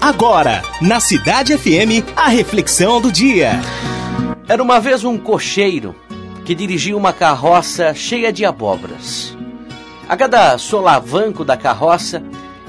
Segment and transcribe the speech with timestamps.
[0.00, 3.60] Agora, na Cidade FM, a reflexão do dia.
[4.48, 5.94] Era uma vez um cocheiro
[6.42, 9.36] que dirigia uma carroça cheia de abóboras.
[10.08, 12.22] A cada solavanco da carroça,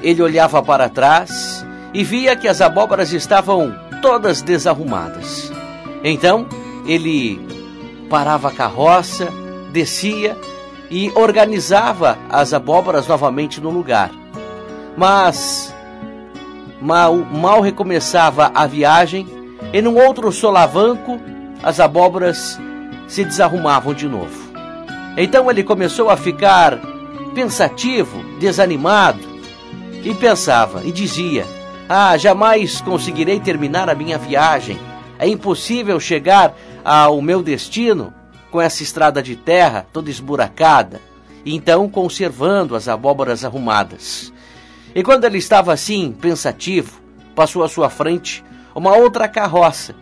[0.03, 5.53] ele olhava para trás e via que as abóboras estavam todas desarrumadas.
[6.03, 6.45] Então,
[6.85, 7.39] ele
[8.09, 9.29] parava a carroça,
[9.71, 10.37] descia
[10.89, 14.11] e organizava as abóboras novamente no lugar.
[14.97, 15.73] Mas
[16.81, 19.27] mal, mal recomeçava a viagem
[19.71, 21.19] e num outro solavanco
[21.63, 22.59] as abóboras
[23.07, 24.51] se desarrumavam de novo.
[25.15, 26.79] Então ele começou a ficar
[27.35, 29.19] pensativo, desanimado
[30.03, 31.45] e pensava e dizia:
[31.87, 34.79] Ah, jamais conseguirei terminar a minha viagem.
[35.19, 38.13] É impossível chegar ao meu destino
[38.49, 40.99] com essa estrada de terra toda esburacada,
[41.45, 44.33] então conservando as abóboras arrumadas.
[44.93, 47.01] E quando ele estava assim, pensativo,
[47.35, 48.43] passou à sua frente
[48.75, 49.95] uma outra carroça,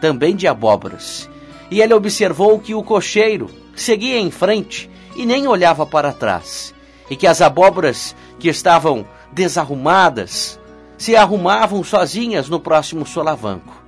[0.00, 1.28] também de abóboras.
[1.70, 6.74] E ele observou que o cocheiro seguia em frente e nem olhava para trás,
[7.08, 10.58] e que as abóboras que estavam desarrumadas
[10.96, 13.82] se arrumavam sozinhas no próximo solavanco.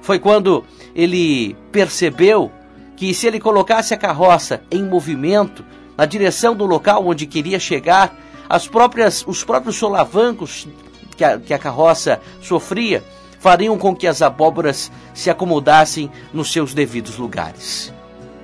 [0.00, 2.50] Foi quando ele percebeu
[2.96, 5.64] que se ele colocasse a carroça em movimento
[5.96, 8.16] na direção do local onde queria chegar,
[8.48, 10.68] as próprias, os próprios solavancos
[11.16, 13.02] que a, que a carroça sofria
[13.38, 17.92] fariam com que as abóboras se acomodassem nos seus devidos lugares.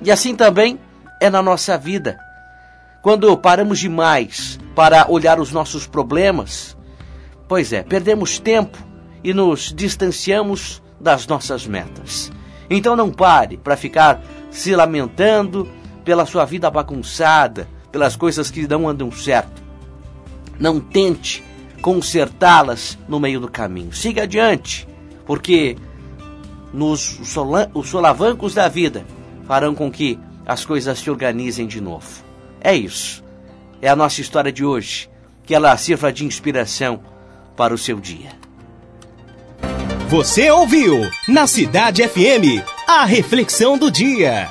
[0.01, 0.79] E assim também
[1.19, 2.17] é na nossa vida.
[3.01, 6.77] Quando paramos demais para olhar os nossos problemas,
[7.47, 8.77] pois é, perdemos tempo
[9.23, 12.31] e nos distanciamos das nossas metas.
[12.69, 15.69] Então não pare para ficar se lamentando
[16.03, 19.62] pela sua vida bagunçada, pelas coisas que não andam certo.
[20.59, 21.43] Não tente
[21.81, 23.93] consertá-las no meio do caminho.
[23.93, 24.87] Siga adiante,
[25.25, 25.75] porque
[26.73, 27.19] nos
[27.73, 29.05] os solavancos da vida
[29.45, 32.07] farão com que as coisas se organizem de novo.
[32.59, 33.23] É isso.
[33.81, 35.09] É a nossa história de hoje.
[35.45, 37.01] Que ela sirva de inspiração
[37.57, 38.31] para o seu dia.
[40.07, 44.49] Você ouviu na Cidade FM a reflexão do dia.